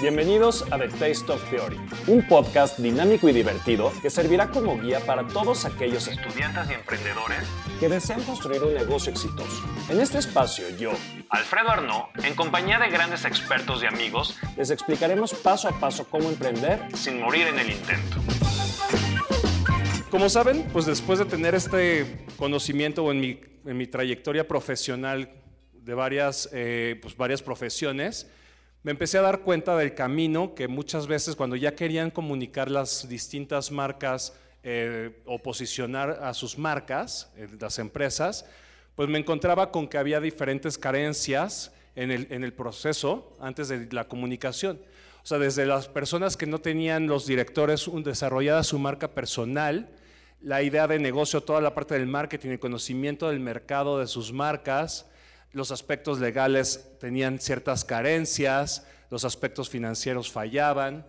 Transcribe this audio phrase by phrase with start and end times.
[0.00, 5.00] Bienvenidos a The Taste of Theory, un podcast dinámico y divertido que servirá como guía
[5.00, 7.38] para todos aquellos estudiantes y emprendedores
[7.80, 9.62] que desean construir un negocio exitoso.
[9.88, 10.92] En este espacio, yo,
[11.30, 16.28] Alfredo Arnaud, en compañía de grandes expertos y amigos, les explicaremos paso a paso cómo
[16.28, 18.16] emprender sin morir en el intento.
[20.14, 22.06] Como saben, pues después de tener este
[22.36, 25.28] conocimiento en mi, en mi trayectoria profesional
[25.72, 28.30] de varias, eh, pues varias profesiones,
[28.84, 33.08] me empecé a dar cuenta del camino que muchas veces cuando ya querían comunicar las
[33.08, 38.46] distintas marcas eh, o posicionar a sus marcas, eh, las empresas,
[38.94, 43.88] pues me encontraba con que había diferentes carencias en el, en el proceso antes de
[43.90, 44.80] la comunicación.
[45.24, 49.90] O sea, desde las personas que no tenían los directores desarrollada su marca personal,
[50.44, 54.30] la idea de negocio, toda la parte del marketing, el conocimiento del mercado de sus
[54.30, 55.06] marcas,
[55.52, 61.06] los aspectos legales tenían ciertas carencias, los aspectos financieros fallaban,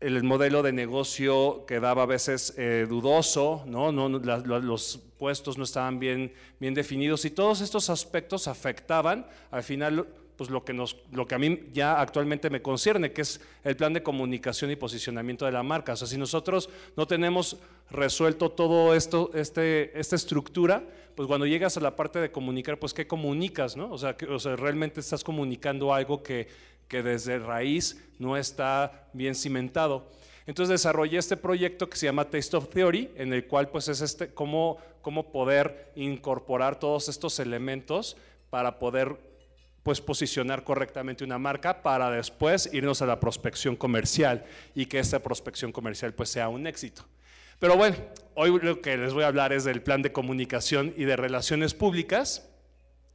[0.00, 3.92] el modelo de negocio quedaba a veces eh, dudoso, ¿no?
[3.92, 10.06] No, los puestos no estaban bien, bien definidos y todos estos aspectos afectaban al final
[10.40, 13.76] pues lo que, nos, lo que a mí ya actualmente me concierne, que es el
[13.76, 15.92] plan de comunicación y posicionamiento de la marca.
[15.92, 17.58] O sea, si nosotros no tenemos
[17.90, 20.82] resuelto todo esto, este, esta estructura,
[21.14, 23.76] pues cuando llegas a la parte de comunicar, pues ¿qué comunicas?
[23.76, 23.92] No?
[23.92, 26.48] O, sea, o sea, realmente estás comunicando algo que,
[26.88, 30.06] que desde raíz no está bien cimentado.
[30.46, 34.00] Entonces desarrollé este proyecto que se llama Taste of Theory, en el cual pues es
[34.00, 38.16] este, cómo, cómo poder incorporar todos estos elementos
[38.48, 39.28] para poder
[39.82, 45.20] pues posicionar correctamente una marca para después irnos a la prospección comercial y que esta
[45.20, 47.06] prospección comercial pues sea un éxito.
[47.58, 47.96] Pero bueno,
[48.34, 51.74] hoy lo que les voy a hablar es del plan de comunicación y de relaciones
[51.74, 52.48] públicas.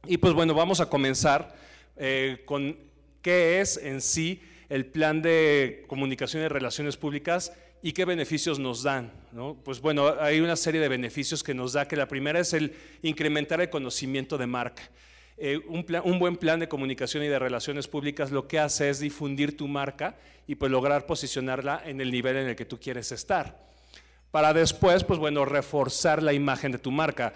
[0.06, 1.56] Y pues bueno, vamos a comenzar
[1.96, 2.76] eh, con
[3.22, 8.82] qué es en sí el plan de comunicación y relaciones públicas y qué beneficios nos
[8.82, 9.12] dan.
[9.64, 12.74] Pues bueno, hay una serie de beneficios que nos da, que la primera es el
[13.02, 14.82] incrementar el conocimiento de marca.
[15.38, 19.54] Eh, un, buen plan de comunicación y de relaciones públicas lo que hace es difundir
[19.54, 20.16] tu marca
[20.46, 23.66] y pues lograr posicionarla en el nivel en el que tú quieres estar.
[24.30, 27.34] Para después, pues bueno, reforzar la imagen de tu marca.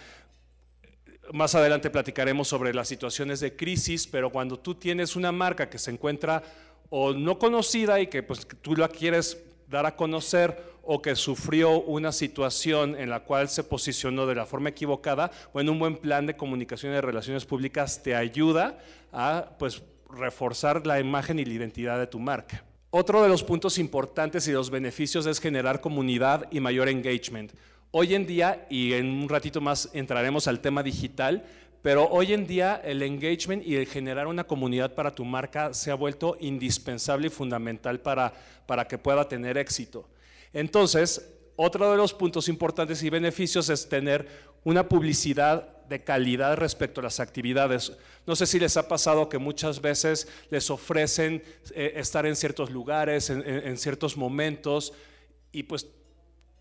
[1.33, 5.78] Más adelante platicaremos sobre las situaciones de crisis, pero cuando tú tienes una marca que
[5.78, 6.43] se encuentra
[6.89, 11.81] o no conocida y que pues tú la quieres dar a conocer o que sufrió
[11.81, 16.27] una situación en la cual se posicionó de la forma equivocada, bueno, un buen plan
[16.27, 18.79] de comunicación y de relaciones públicas te ayuda
[19.13, 22.65] a pues, reforzar la imagen y la identidad de tu marca.
[22.91, 27.53] Otro de los puntos importantes y los beneficios es generar comunidad y mayor engagement.
[27.93, 31.45] Hoy en día, y en un ratito más entraremos al tema digital,
[31.83, 35.91] pero hoy en día el engagement y el generar una comunidad para tu marca se
[35.91, 38.33] ha vuelto indispensable y fundamental para,
[38.67, 40.07] para que pueda tener éxito.
[40.53, 44.27] Entonces, otro de los puntos importantes y beneficios es tener
[44.65, 47.93] una publicidad de calidad respecto a las actividades.
[48.27, 51.43] No sé si les ha pasado que muchas veces les ofrecen
[51.75, 54.93] eh, estar en ciertos lugares, en, ciertos momentos,
[55.50, 55.89] y pues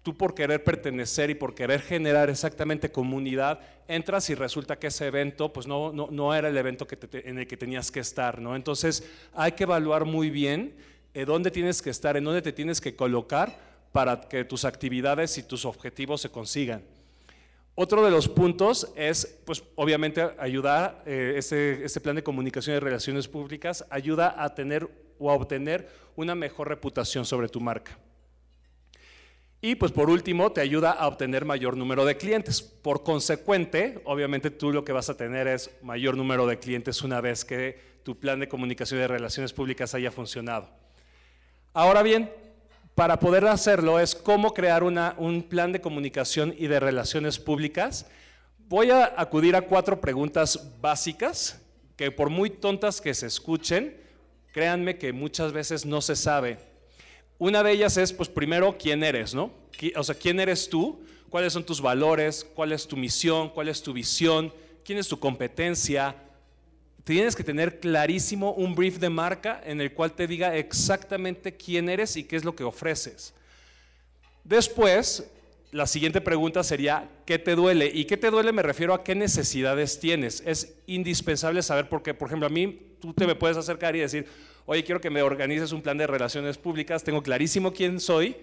[0.01, 5.05] tú por querer pertenecer y por querer generar exactamente comunidad, entras y resulta que ese
[5.05, 8.41] evento pues no, no, era el evento que en el que tenías que estar.
[8.41, 8.55] ¿no?
[8.55, 10.75] Entonces hay que evaluar muy bien
[11.13, 15.38] eh, dónde tienes que estar, en dónde te tienes que colocar para que tus actividades
[15.38, 16.83] y tus objetivos se consigan.
[17.81, 23.28] Otro de los puntos es, pues obviamente, ayudar, eh, este, plan de comunicación y relaciones
[23.28, 27.97] públicas ayuda a tener o a obtener una mejor reputación sobre tu marca.
[29.61, 32.61] Y pues por último, te ayuda a obtener mayor número de clientes.
[32.61, 37.19] Por consecuente, obviamente tú lo que vas a tener es mayor número de clientes una
[37.19, 40.69] vez que tu plan de comunicación y relaciones públicas haya funcionado.
[41.73, 42.29] Ahora bien,
[42.99, 48.05] para poder hacerlo es cómo crear un plan de comunicación y de relaciones públicas.
[48.67, 51.61] Voy a acudir a cuatro preguntas básicas
[51.96, 53.96] que por muy tontas que se escuchen,
[54.51, 56.57] créanme que muchas veces no se sabe.
[57.37, 59.34] Una de ellas es, pues primero, ¿quién eres?
[59.34, 59.53] ¿no?
[59.95, 61.02] O sea, ¿quién eres tú?
[61.29, 62.45] ¿Cuáles son tus valores?
[62.53, 63.47] ¿Cuál es tu misión?
[63.47, 64.53] ¿Cuál es tu visión?
[64.84, 66.17] ¿Quién es tu competencia?
[67.14, 71.90] Tienes que tener clarísimo un brief de marca en el cual te diga exactamente quién
[71.90, 73.34] eres y qué es lo que ofreces.
[74.44, 75.28] Después,
[75.72, 77.88] la siguiente pregunta sería, ¿qué te duele?
[77.91, 78.52] ¿Y qué te duele?
[78.52, 80.44] Me refiero a qué necesidades tienes.
[80.46, 84.28] Es indispensable saber porque, por ejemplo, a mí tú te me puedes acercar y decir,
[84.67, 88.35] oye, quiero que me organices un plan de relaciones públicas, tengo clarísimo quién soy,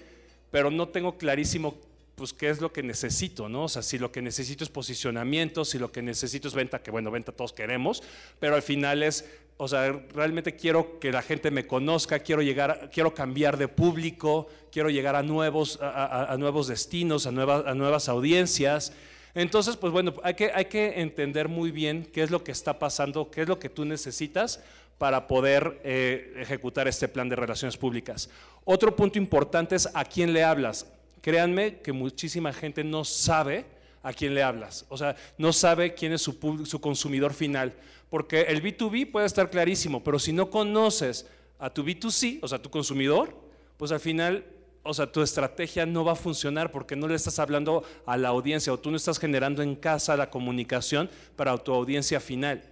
[0.51, 1.77] pero no tengo clarísimo
[2.17, 3.65] pues qué es lo que necesito, ¿no?
[3.65, 6.91] O sea, si lo que necesito es posicionamiento, si lo que necesito es venta, que
[6.91, 8.03] bueno, venta todos queremos,
[8.41, 9.27] pero al final es,
[9.59, 14.49] o sea, realmente quiero que la gente me conozca, quiero llegar, quiero cambiar de público,
[14.73, 18.95] quiero llegar a nuevos, a, nuevos destinos, a nuevas, a nuevas audiencias.
[19.35, 22.79] Entonces, pues bueno, hay que, hay que entender muy bien qué es lo que está
[22.79, 24.62] pasando, qué es lo que tú necesitas
[24.97, 28.31] para poder eh, ejecutar este plan de relaciones públicas.
[28.65, 30.87] Otro punto importante es a quién le hablas.
[31.26, 33.67] Créanme que muchísima gente no sabe
[34.00, 37.75] a quién le hablas, o sea, no sabe quién es su, su consumidor final,
[38.08, 41.26] porque el B2B puede estar clarísimo, pero si no conoces
[41.58, 43.37] a tu B2C, o sea, tu consumidor,
[43.76, 44.44] pues al final
[44.84, 48.28] o sea, tu estrategia no va a funcionar porque no le estás hablando a la
[48.28, 52.62] audiencia o tú no estás generando en casa la comunicación para tu audiencia final.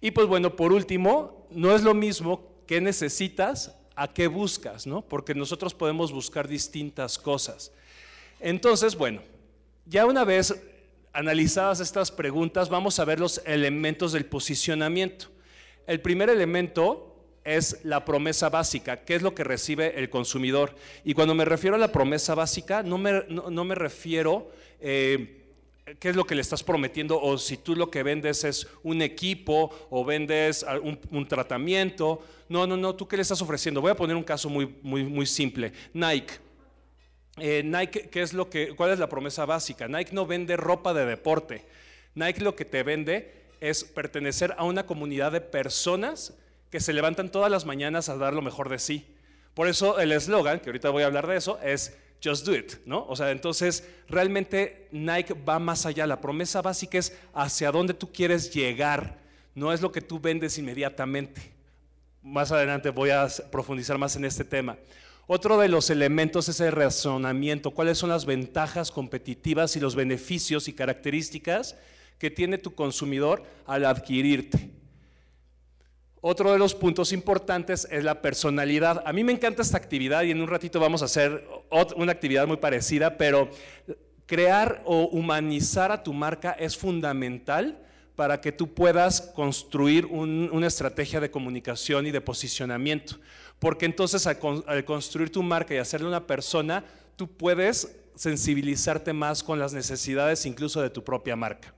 [0.00, 5.02] Y pues bueno, por último, no es lo mismo que necesitas a qué buscas, ¿no?
[5.02, 7.72] Porque nosotros podemos buscar distintas cosas.
[8.40, 9.22] Entonces, bueno,
[9.86, 10.54] ya una vez
[11.12, 15.26] analizadas estas preguntas, vamos a ver los elementos del posicionamiento.
[15.86, 17.08] El primer elemento
[17.44, 20.74] es la promesa básica, qué es lo que recibe el consumidor.
[21.04, 24.50] Y cuando me refiero a la promesa básica, no me, no, me refiero...
[24.80, 25.38] Eh,
[25.98, 29.02] qué es lo que le estás prometiendo o si tú lo que vendes es un
[29.02, 30.64] equipo o vendes
[31.10, 32.22] un, tratamiento.
[32.48, 33.80] No, no, no, tú qué le estás ofreciendo.
[33.80, 35.72] Voy a poner un caso muy, muy, muy simple.
[35.92, 36.34] Nike.
[37.38, 39.88] Eh, Nike, ¿qué es lo que, ¿cuál es la promesa básica?
[39.88, 41.64] Nike no vende ropa de deporte.
[42.14, 46.34] Nike lo que te vende es pertenecer a una comunidad de personas
[46.70, 49.06] que se levantan todas las mañanas a dar lo mejor de sí.
[49.54, 52.74] Por eso el eslogan, que ahorita voy a hablar de eso, es Just do it,
[52.86, 53.04] ¿no?
[53.08, 56.06] O sea, entonces realmente Nike va más allá.
[56.06, 59.18] La promesa básica es hacia dónde tú quieres llegar,
[59.54, 61.52] no es lo que tú vendes inmediatamente.
[62.22, 64.76] Más adelante voy a profundizar más en este tema.
[65.26, 67.70] Otro de los elementos es el razonamiento.
[67.72, 71.76] ¿Cuáles son las ventajas competitivas y los beneficios y características
[72.18, 74.70] que tiene tu consumidor al adquirirte?
[76.24, 79.02] Otro de los puntos importantes es la personalidad.
[79.04, 81.44] A mí me encanta esta actividad y en un ratito vamos a hacer
[81.96, 83.50] una actividad muy parecida, pero
[84.24, 87.76] crear o humanizar a tu marca es fundamental
[88.14, 93.16] para que tú puedas construir una estrategia de comunicación y de posicionamiento.
[93.58, 96.84] Porque entonces al, construir tu marca y hacerle una persona,
[97.16, 101.74] tú puedes sensibilizarte más con las necesidades incluso de tu propia marca.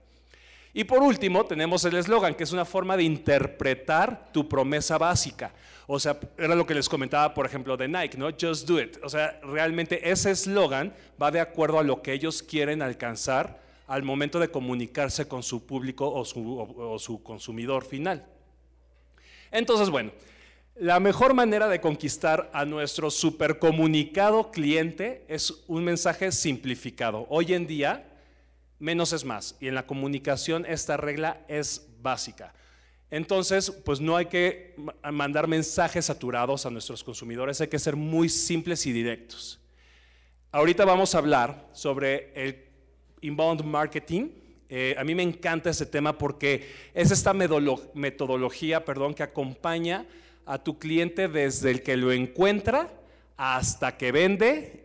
[0.77, 5.53] Y por último, tenemos el eslogan, que es una forma de interpretar tu promesa básica.
[5.87, 8.31] O sea, era lo que les comentaba, por ejemplo, de Nike, ¿no?
[8.39, 8.97] Just do it.
[9.05, 10.93] O sea, realmente ese eslogan
[11.23, 15.65] va de acuerdo a lo que ellos quieren alcanzar al momento de comunicarse con su
[15.65, 18.27] público o su, o su consumidor final.
[19.53, 20.11] Entonces, bueno,
[20.75, 27.27] la mejor manera de conquistar a nuestro supercomunicado cliente es un mensaje simplificado.
[27.29, 28.09] Hoy en día,
[28.79, 29.57] menos es más.
[29.61, 32.55] Y en la comunicación esta regla es básica.
[33.11, 34.75] Entonces, pues no hay que
[35.13, 39.61] mandar mensajes saturados a nuestros consumidores, hay que ser muy simples y directos.
[40.51, 42.65] Ahorita vamos a hablar sobre el
[43.21, 44.31] inbound marketing.
[44.69, 50.07] Eh, a mí me encanta ese tema porque es esta metodología perdón, que acompaña
[50.47, 52.91] a tu cliente desde el que lo encuentra
[53.37, 54.84] hasta que vende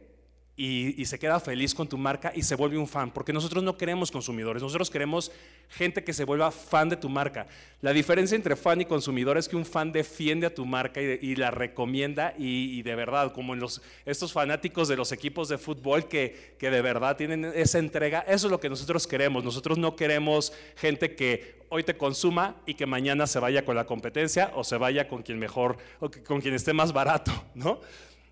[0.62, 3.78] y, se queda feliz con tu marca y se vuelve un fan, porque nosotros no
[3.78, 5.32] queremos consumidores, nosotros queremos
[5.70, 7.48] gente que se vuelva fan de tu marca.
[7.80, 11.34] La diferencia entre fan y consumidor es que un fan defiende a tu marca y,
[11.38, 16.10] la recomienda y, de verdad, como en los, estos fanáticos de los equipos de fútbol
[16.10, 19.46] que, que de verdad tienen esa entrega, eso es lo que nosotros queremos.
[19.46, 23.86] Nosotros no queremos gente que hoy te consuma y que mañana se vaya con la
[23.86, 27.80] competencia o se vaya con quien mejor, o con quien esté más barato, ¿no?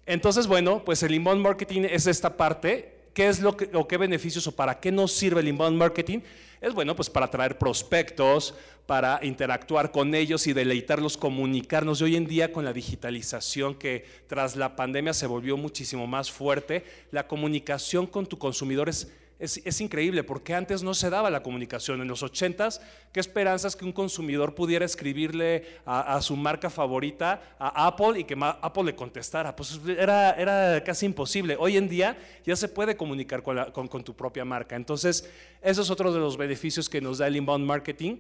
[0.08, 2.94] Entonces, bueno, pues el inbound marketing es esta parte.
[3.14, 6.20] ¿Qué es lo que, o qué beneficios o para qué nos sirve el inbound marketing?
[6.62, 12.00] Es bueno, pues para atraer prospectos, para interactuar con ellos y deleitarlos, comunicarnos.
[12.00, 16.32] Y hoy en día con la digitalización que tras la pandemia se volvió muchísimo más
[16.32, 21.44] fuerte, la comunicación con tu consumidor es es, increíble porque antes no se daba la
[21.44, 22.02] comunicación.
[22.02, 27.86] En los 80s, qué esperanzas que un consumidor pudiera escribirle a, su marca favorita, a
[27.88, 29.56] Apple, y que Apple le contestara.
[29.56, 31.56] Pues era, casi imposible.
[31.60, 34.76] Hoy en día ya se puede comunicar con, con tu propia marca.
[34.76, 35.30] Entonces,
[35.62, 38.18] eso es otro de los beneficios que nos da el inbound marketing.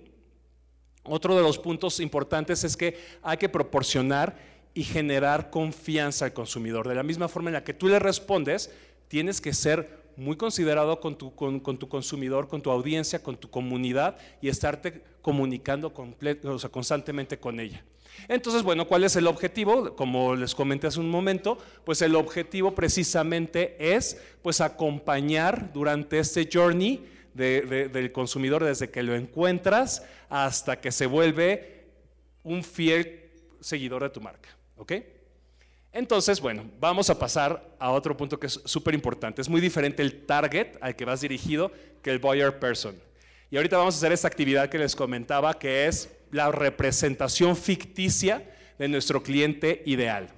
[1.03, 4.35] Otro de los puntos importantes es que hay que proporcionar
[4.75, 6.87] y generar confianza al consumidor.
[6.87, 8.69] De la misma forma en la que tú le respondes,
[9.07, 13.49] tienes que ser muy considerado con tu, con, tu consumidor, con tu audiencia, con tu
[13.49, 17.83] comunidad y estarte comunicando constantemente con ella.
[18.27, 19.95] Entonces, bueno, ¿cuál es el objetivo?
[19.95, 26.49] Como les comenté hace un momento, pues el objetivo precisamente es pues acompañar durante este
[26.51, 27.05] journey
[27.35, 31.85] del consumidor desde que lo encuentras hasta que se vuelve
[32.43, 34.49] un fiel seguidor de tu marca.
[34.77, 34.93] ¿Ok?
[35.97, 39.41] Entonces, bueno, vamos a pasar a otro punto que es súper importante.
[39.41, 41.71] Es muy diferente el target al que vas dirigido
[42.03, 42.95] que el buyer person.
[43.49, 48.47] Y ahorita vamos a hacer esta actividad que les comentaba, que es la representación ficticia
[48.77, 50.29] de nuestro cliente ideal.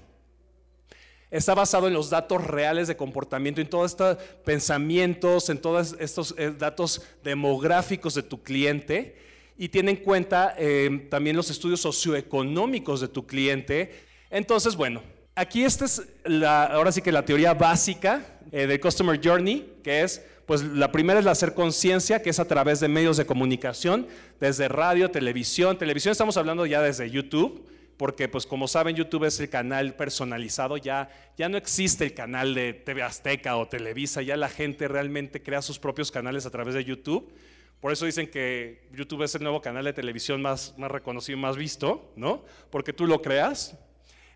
[1.29, 6.35] Está basado en los datos reales de comportamiento, en todos estos pensamientos, en todos estos
[6.37, 9.17] eh, datos demográficos de tu cliente
[9.57, 14.07] y tiene en cuenta eh, también los estudios socioeconómicos de tu cliente.
[14.29, 15.03] Entonces, bueno,
[15.39, 16.03] aquí esta es
[16.46, 21.19] ahora sí que la teoría básica eh, del Customer Journey, que es pues la primera
[21.19, 24.08] es la hacer conciencia, que es a través de medios de comunicación,
[24.39, 25.77] desde radio, televisión.
[25.77, 27.67] Televisión estamos hablando ya desde YouTube,
[27.98, 32.55] porque pues como saben YouTube es el canal personalizado, ya, ya no existe el canal
[32.55, 36.74] de TV Azteca o Televisa, ya la gente realmente crea sus propios canales a través
[36.74, 37.31] de YouTube.
[37.79, 41.41] Por eso dicen que YouTube es el nuevo canal de televisión más, más reconocido y
[41.41, 42.43] más visto, ¿no?
[42.72, 43.77] Porque tú lo creas.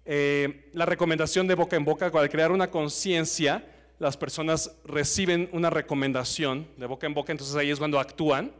[0.06, 3.66] Eh, la recomendación de boca en boca, al crear una conciencia,
[4.00, 8.52] las personas reciben una recomendación de boca en boca, entonces ahí es cuando actúan.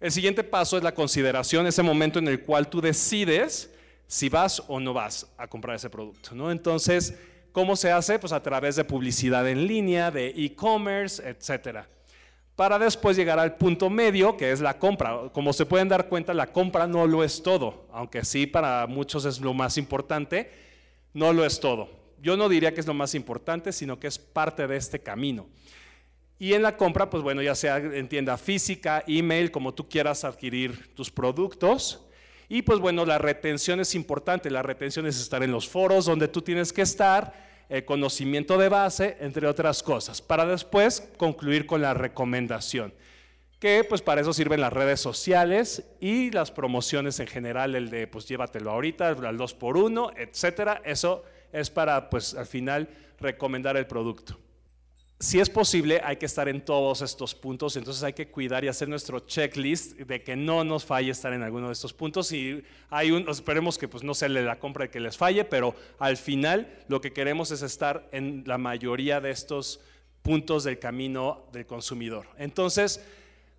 [0.00, 3.70] El siguiente paso es la consideración, ese momento en el cual tú decides
[4.06, 6.34] si vas o no vas a comprar ese producto.
[6.34, 6.50] ¿no?
[6.50, 7.14] Entonces,
[7.52, 8.18] ¿cómo se hace?
[8.18, 11.88] Pues a través de publicidad en línea, de e-commerce, etcétera.
[12.56, 15.30] Para después llegar al punto medio, que es la compra.
[15.32, 19.24] Como se pueden dar cuenta, la compra no lo es todo, aunque sí para muchos
[19.24, 20.50] es lo más importante,
[21.12, 21.96] no lo es todo
[22.26, 25.46] yo no diría que es lo más importante, sino que es parte de este camino.
[26.38, 30.24] Y en la compra, pues bueno, ya sea en tienda física, email, como tú quieras
[30.24, 32.04] adquirir tus productos.
[32.48, 34.50] Y pues bueno, la retención es importante.
[34.50, 37.32] La retención es estar en los foros donde tú tienes que estar,
[37.68, 42.94] el conocimiento de base, entre otras cosas, para después concluir con la recomendación.
[43.58, 48.06] Que pues para eso sirven las redes sociales y las promociones en general, el de
[48.06, 50.82] pues llévatelo ahorita, al 2 por 1 etcétera.
[50.84, 54.38] Eso es para, pues al final, recomendar el producto.
[55.18, 58.68] Si es posible, hay que estar en todos estos puntos, entonces hay que cuidar y
[58.68, 62.30] hacer nuestro checklist de que no nos falle estar en alguno de estos puntos.
[62.32, 66.18] Y hay un, esperemos que pues, no sea la compra que les falle, pero al
[66.18, 69.80] final lo que queremos es estar en la mayoría de estos
[70.20, 72.26] puntos del camino del consumidor.
[72.36, 73.02] Entonces,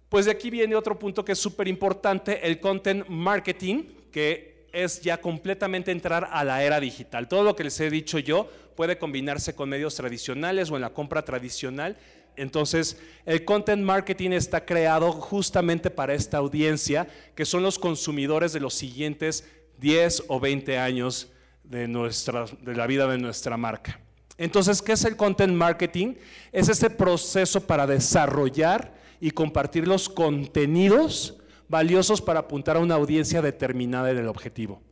[0.10, 5.02] pues de aquí viene otro punto que es súper importante, el content marketing, que es
[5.02, 7.28] ya completamente entrar a la era digital.
[7.28, 10.94] Todo lo que les he dicho yo puede combinarse con medios tradicionales o en la
[10.94, 11.98] compra tradicional.
[12.36, 18.60] Entonces, el content marketing está creado justamente para esta audiencia, que son los consumidores de
[18.60, 21.30] los siguientes 10 o 20 años
[21.64, 24.00] de, nuestra, de la vida de nuestra marca.
[24.38, 26.14] Entonces, ¿qué es el content marketing?
[26.52, 33.42] Es este proceso para desarrollar y compartir los contenidos valiosos para apuntar a una audiencia
[33.42, 34.84] determinada en el objetivo.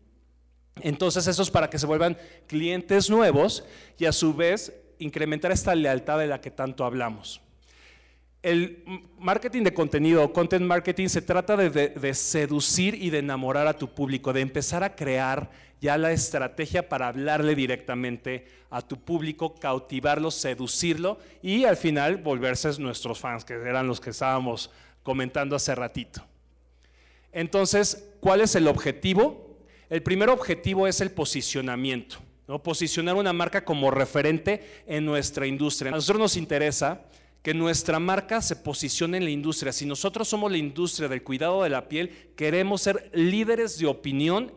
[0.82, 2.18] Entonces eso es para que se vuelvan
[2.48, 3.64] clientes nuevos
[3.98, 7.42] y a su vez incrementar esta lealtad de la que tanto hablamos.
[8.44, 8.84] El
[9.18, 13.88] marketing de contenido, content marketing, se trata de, de, seducir y de enamorar a tu
[13.88, 15.50] público, de empezar a crear
[15.82, 22.80] ya la estrategia para hablarle directamente a tu público, cautivarlo, seducirlo y al final volverse
[22.80, 24.70] nuestros fans, que eran los que estábamos
[25.02, 26.24] comentando hace ratito.
[27.32, 29.45] Entonces, ¿cuál es el objetivo?
[29.96, 32.18] El primer objetivo es el posicionamiento,
[32.50, 32.62] ¿no?
[32.62, 35.90] posicionar una marca como referente en nuestra industria.
[35.90, 37.06] A nosotros nos interesa
[37.42, 39.72] que nuestra marca se posicione en la industria.
[39.72, 44.52] Si nosotros somos la industria del cuidado de la piel, queremos ser líderes de opinión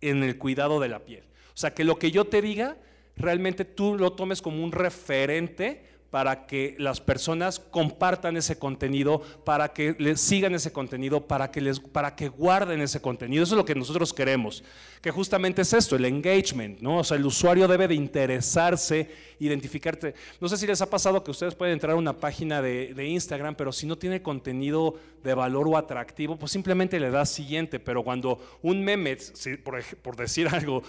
[0.00, 1.22] en el cuidado de la piel.
[1.54, 2.76] O sea, que lo que yo te diga,
[3.14, 5.84] realmente tú lo tomes como un referente
[6.16, 11.60] para que las personas compartan ese contenido, para que les sigan ese contenido, para que,
[11.60, 13.42] les, para que guarden ese contenido.
[13.42, 14.64] Eso es lo que nosotros queremos,
[15.02, 17.00] que justamente es esto, el engagement, ¿no?
[17.00, 20.14] O sea, el usuario debe de interesarse, identificarte.
[20.40, 23.54] No sé si les ha pasado que ustedes pueden entrar a una página de, Instagram,
[23.54, 28.02] pero si no tiene contenido de valor o atractivo, pues simplemente le das siguiente, pero
[28.02, 29.18] cuando un meme,
[29.62, 30.82] por, por decir algo,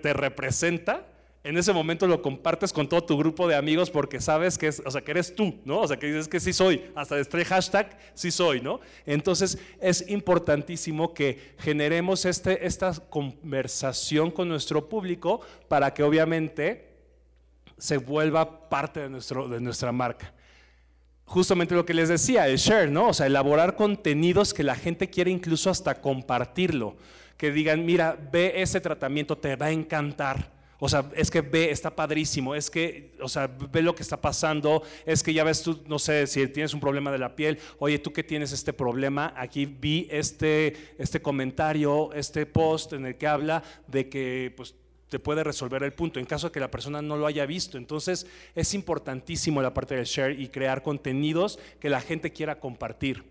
[0.00, 1.08] te representa,
[1.44, 4.80] en ese momento lo compartes con todo tu grupo de amigos porque sabes que, es,
[4.84, 5.80] o sea, que eres tú, ¿no?
[5.80, 8.80] O sea, que dices que sí soy, hasta este hashtag sí soy, ¿no?
[9.06, 16.92] Entonces es importantísimo que generemos este, esta conversación con nuestro público para que obviamente
[17.76, 20.32] se vuelva parte de, nuestro, de nuestra marca.
[21.24, 23.08] Justamente lo que les decía, el share, ¿no?
[23.08, 26.96] O sea, elaborar contenidos que la gente quiere incluso hasta compartirlo.
[27.36, 30.51] Que digan, mira, ve ese tratamiento, te va a encantar.
[30.84, 34.20] O sea, es que ve, está padrísimo, es que, o sea, ve lo que está
[34.20, 37.60] pasando, es que ya ves tú, no sé, si tienes un problema de la piel,
[37.78, 43.16] oye, tú que tienes este problema, aquí vi este, este comentario, este post en el
[43.16, 44.74] que habla de que, pues,
[45.08, 47.78] te puede resolver el punto en caso de que la persona no lo haya visto.
[47.78, 53.22] Entonces es importantísimo la parte del share y crear contenidos que la gente quiera compartir.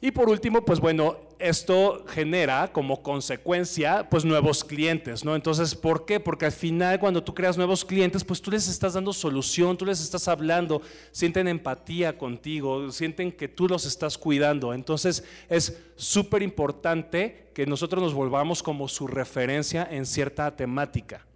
[0.00, 5.34] Y por último, pues bueno, esto genera como consecuencia pues nuevos clientes, ¿no?
[5.34, 6.20] Entonces, ¿por qué?
[6.20, 9.86] Porque al final cuando tú creas nuevos clientes, pues tú les estás dando solución, tú
[9.86, 14.74] les estás hablando, sienten empatía contigo, sienten que tú los estás cuidando.
[14.74, 21.26] Entonces, es súper importante que nosotros nos volvamos como su referencia en cierta temática.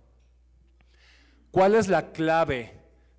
[1.51, 2.75] ¿Cuál es la clave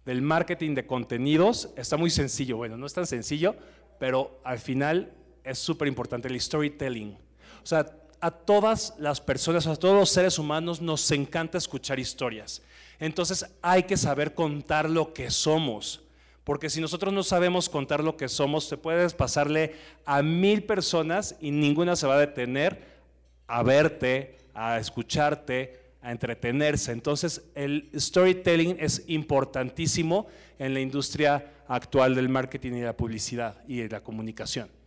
[0.06, 1.70] del marketing de contenidos?
[1.76, 3.56] Está muy sencillo, bueno, no es tan sencillo,
[4.00, 5.14] pero al final
[5.50, 7.18] es súper importante, el storytelling.
[7.64, 7.86] O sea,
[8.22, 12.62] a todas las personas, a todos los seres humanos nos encanta escuchar historias.
[13.00, 16.02] Entonces hay que saber contar lo que somos.
[16.44, 19.76] Porque si nosotros no sabemos contar lo que somos, te puedes pasarle
[20.06, 23.00] a mil personas y ninguna se va a detener
[23.48, 26.92] a verte, a escucharte, a entretenerse.
[26.92, 30.28] Entonces el storytelling es importantísimo
[30.58, 34.79] en la industria actual del marketing y la publicidad y de la comunicación.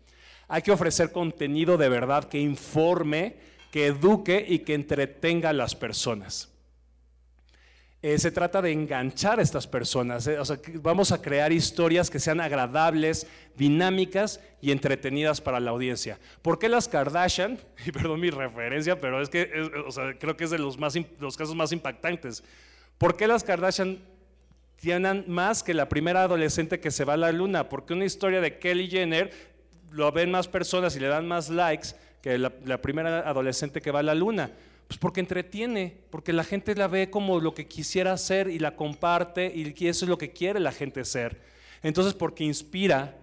[0.48, 3.36] Hay que ofrecer contenido de verdad que informe,
[3.70, 6.52] que eduque y que entretenga a las personas.
[8.04, 10.26] Eh, se trata de enganchar a estas personas.
[10.26, 10.36] Eh,
[10.82, 16.18] vamos a crear historias que sean agradables, dinámicas y entretenidas para la audiencia.
[16.42, 17.60] ¿Por qué las Kardashian?
[17.86, 19.48] Y perdón mi referencia, pero es que
[20.18, 22.42] creo que es de los, más, los casos más impactantes.
[22.98, 24.00] ¿Por qué las Kardashian
[24.76, 27.68] tienen más que la primera adolescente que se va a la luna?
[27.68, 29.51] Porque una historia de Kelly Jenner
[29.92, 31.90] lo ven más personas y le dan más likes
[32.22, 34.50] que la, primera adolescente que va a la luna.
[34.86, 38.76] Pues porque entretiene, porque la gente la ve como lo que quisiera hacer y la
[38.76, 41.40] comparte y eso es lo que quiere la gente ser.
[41.82, 43.18] Entonces, porque inspira.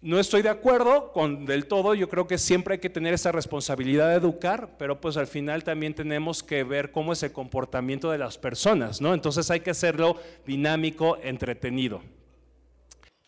[0.00, 3.30] No estoy de acuerdo con del todo, yo creo que siempre hay que tener esa
[3.30, 8.10] responsabilidad de educar, pero pues al final también tenemos que ver cómo es el comportamiento
[8.10, 9.14] de las personas, ¿no?
[9.14, 12.02] Entonces hay que hacerlo dinámico, entretenido.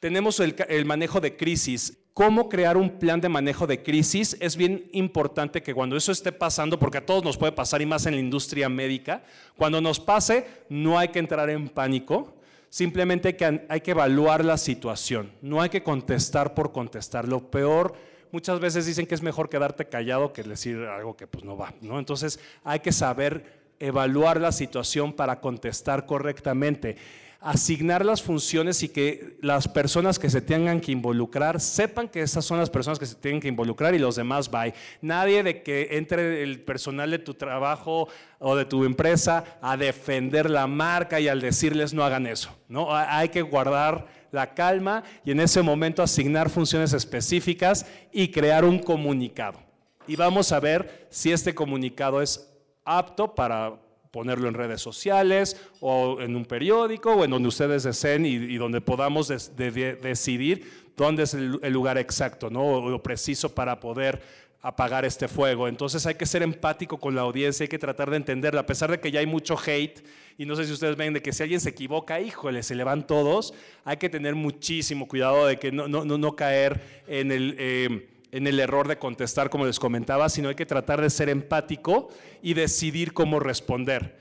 [0.01, 4.37] Tenemos el manejo de crisis cómo crear un plan de manejo de crisis.
[4.41, 7.87] Es bien importante que cuando eso esté pasando, porque a todos nos puede pasar y
[7.87, 9.25] más en la industria médica,
[9.57, 12.37] cuando nos pase no hay que entrar en pánico,
[12.71, 13.37] simplemente
[13.69, 17.29] hay que, evaluar la situación, no hay que contestar por contestar.
[17.29, 17.95] Lo peor,
[18.31, 21.75] muchas veces dicen que es mejor quedarte callado que decir algo que pues no va,
[21.81, 21.99] ¿no?
[21.99, 26.97] Entonces hay que saber evaluar la situación para contestar correctamente
[27.45, 32.43] asignar las funciones y que las personas que se tengan que involucrar sepan que esas
[32.43, 34.73] son las personas que se tienen que involucrar y los demás bye.
[35.03, 40.49] Nadie de que entre el personal de tu trabajo o de tu empresa a defender
[40.49, 42.49] la marca y al decirles no hagan eso.
[42.67, 42.89] ¿no?
[42.91, 48.79] Hay que guardar la calma y en ese momento asignar funciones específicas y crear un
[48.79, 49.61] comunicado.
[50.07, 52.51] Y vamos a ver si este comunicado es
[52.87, 53.84] apto para
[54.15, 58.81] ponerlo en redes sociales o en un periódico o en donde ustedes deseen y, donde
[58.81, 62.63] podamos decidir dónde es el, lugar exacto, ¿no?
[62.65, 64.23] O lo preciso para poder
[64.63, 65.67] apagar este fuego.
[65.67, 68.89] Entonces hay que ser empático con la audiencia, hay que tratar de entenderla, a pesar
[68.89, 70.07] de que ya hay mucho hate,
[70.39, 72.85] y no sé si ustedes ven de que si alguien se equivoca, híjole, se le
[72.85, 73.53] van todos,
[73.85, 77.57] hay que tener muchísimo cuidado de que no, no, no, caer en el...
[77.59, 81.29] Eh, en el error de contestar, como les comentaba, sino hay que tratar de ser
[81.29, 82.09] empático
[82.43, 84.19] y decidir cómo responder.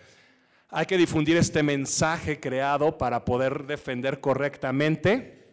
[0.70, 5.48] Hay que difundir este mensaje creado para poder defender correctamente.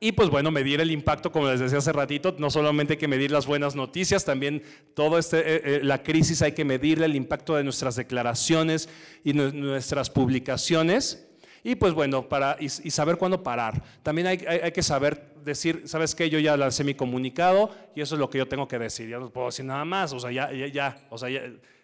[0.00, 3.06] Y pues bueno, medir el impacto, como les decía hace ratito, no solamente hay que
[3.06, 4.62] medir las buenas noticias, también
[4.94, 8.88] toda este, eh, eh, la crisis hay que medirle el impacto de nuestras declaraciones
[9.24, 11.29] y nuestras publicaciones.
[11.62, 13.82] Y pues bueno, para, y, saber cuándo parar.
[14.02, 16.30] También hay, hay, que saber decir, ¿sabes qué?
[16.30, 19.08] Yo ya lancé mi comunicado y eso es lo que yo tengo que decir.
[19.08, 20.12] Ya no puedo decir nada más.
[20.12, 21.28] O sea, ya, ya, ya, o sea,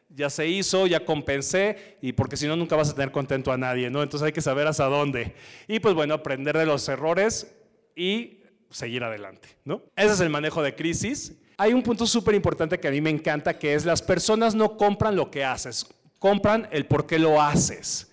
[0.09, 3.59] ya, se hizo, ya compensé, y porque si no, nunca vas a tener contento a
[3.59, 4.03] nadie, ¿no?
[4.03, 5.35] Entonces hay que saber hasta dónde.
[5.69, 7.55] Y pues bueno, aprender de los errores
[7.95, 9.83] y seguir adelante, ¿no?
[9.97, 11.35] Ese es el manejo de crisis.
[11.59, 14.77] Hay un punto súper importante que a mí me encanta, que es las personas no
[14.77, 15.87] compran lo que haces,
[16.19, 18.11] compran el por qué lo haces.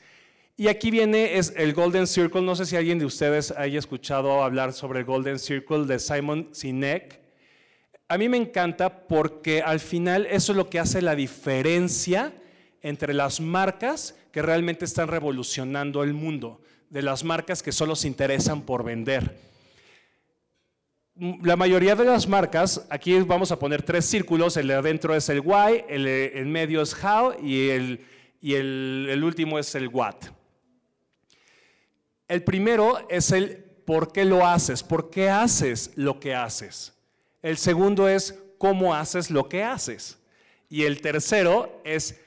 [0.55, 2.43] Y aquí viene es el Golden Circle.
[2.43, 6.49] No sé si alguien de ustedes haya escuchado hablar sobre el Golden Circle de Simon
[6.51, 7.19] Sinek.
[8.07, 12.33] A mí me encanta porque al final eso es lo que hace la diferencia
[12.83, 18.07] entre las marcas que realmente están revolucionando el mundo, de las marcas que solo se
[18.07, 19.35] interesan por vender.
[21.15, 25.29] La mayoría de las marcas, aquí vamos a poner tres círculos, el de adentro es
[25.29, 28.05] el why, el en medio es how y, el,
[28.41, 30.15] y el, el último es el what.
[32.33, 36.91] El primero es el por qué lo haces, por qué haces lo que haces.
[37.43, 40.17] El segundo es cómo haces lo que haces.
[40.67, 42.19] Y el tercero es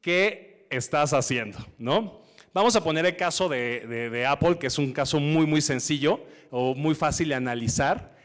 [0.00, 2.20] qué estás haciendo, ¿no?
[2.52, 6.74] Vamos a poner el caso de, Apple, que es un caso muy, muy sencillo o
[6.74, 8.16] muy fácil de analizar.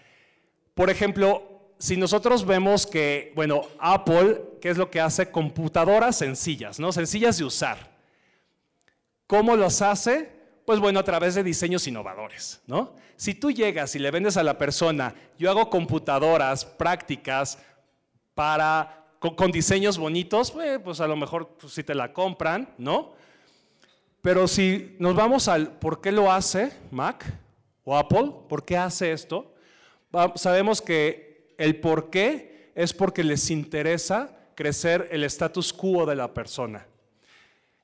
[0.73, 5.29] Por ejemplo, si nosotros vemos que, bueno, Apple, ¿qué es lo que hace?
[5.29, 6.91] Computadoras sencillas, ¿no?
[6.91, 7.91] Sencillas de usar.
[9.27, 10.38] ¿Cómo los hace?
[10.69, 12.93] Pues bueno, a través de diseños innovadores, ¿no?
[13.15, 17.57] Si tú llegas y le vendes a la persona, yo hago computadoras prácticas
[18.35, 23.13] para, con, diseños bonitos, eh, pues a lo mejor si pues, te la compran, ¿no?
[24.21, 27.25] Pero si nos vamos al por qué lo hace Mac
[27.83, 29.51] o Apple, por qué hace esto,
[30.35, 36.31] sabemos que el por qué es porque les interesa crecer el status quo de la
[36.31, 36.85] persona.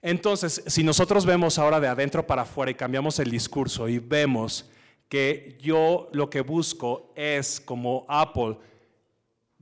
[0.07, 4.69] Entonces, si nosotros vemos ahora de adentro para afuera y cambiamos el discurso y vemos
[5.09, 8.55] que yo lo que busco es, como Apple,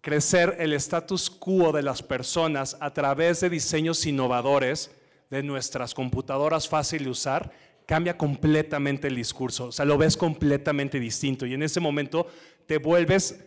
[0.01, 4.91] crecer el status quo de las personas a través de diseños innovadores
[5.29, 7.49] de nuestras computadoras fácil de usar,
[7.85, 9.67] cambia completamente el discurso.
[9.67, 12.27] O sea, lo ves completamente distinto y en ese momento
[12.65, 13.39] te vuelves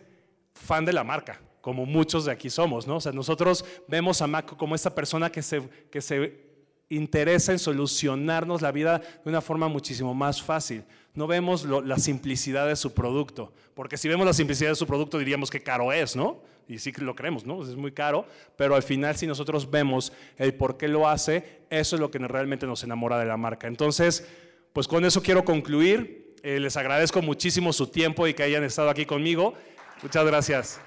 [0.55, 2.95] fan de la marca, como muchos de aquí somos, ¿no?
[2.95, 6.46] O sea, nosotros vemos a Mac como esta persona que se, que se
[6.89, 10.83] interesa en solucionarnos la vida de una forma muchísimo más fácil.
[11.13, 15.17] No vemos la simplicidad de su producto, porque si vemos la simplicidad de su producto
[15.17, 16.41] diríamos que caro es, ¿no?
[16.67, 17.63] Y sí que lo creemos, ¿no?
[17.63, 21.95] Es muy caro, pero al final si nosotros vemos el por qué lo hace, eso
[21.95, 23.67] es lo que realmente nos enamora de la marca.
[23.67, 24.27] Entonces,
[24.73, 26.35] pues con eso quiero concluir.
[26.43, 29.55] Eh, les agradezco muchísimo su tiempo y que hayan estado aquí conmigo.
[30.03, 30.86] Muchas gracias.